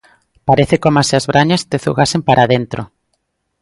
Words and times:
Parece 0.47 0.75
coma 0.83 1.03
se 1.07 1.15
as 1.19 1.25
brañas 1.31 1.65
te 1.69 1.77
zugasen 1.85 2.21
para 2.27 2.49
dentro. 2.53 2.81